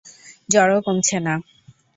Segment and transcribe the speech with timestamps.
[0.49, 1.33] জ্বরও কমছে না।